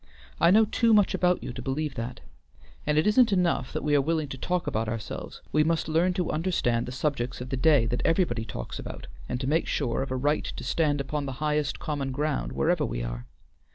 [0.39, 2.21] I know too much about you to believe that.
[2.87, 5.43] And it isn't enough that we are willing to talk about ourselves.
[5.51, 9.39] We must learn to understand the subjects of the day that everybody talks about, and
[9.39, 13.03] to make sure of a right to stand upon the highest common ground wherever we
[13.03, 13.27] are.